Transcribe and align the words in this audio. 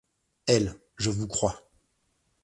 Elle: 0.47 0.73
Je 0.97 1.11
vous 1.11 1.27
crois. 1.27 1.61